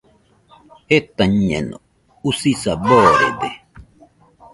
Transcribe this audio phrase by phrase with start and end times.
[0.89, 1.77] Jetañeno,
[2.29, 3.51] usisa boorede.